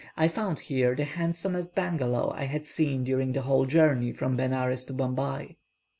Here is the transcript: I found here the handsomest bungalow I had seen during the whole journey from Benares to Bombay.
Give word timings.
I 0.17 0.27
found 0.29 0.57
here 0.57 0.95
the 0.95 1.03
handsomest 1.05 1.75
bungalow 1.75 2.31
I 2.31 2.45
had 2.45 2.65
seen 2.65 3.03
during 3.03 3.33
the 3.33 3.43
whole 3.43 3.67
journey 3.67 4.11
from 4.11 4.35
Benares 4.35 4.83
to 4.85 4.93
Bombay. 4.93 5.57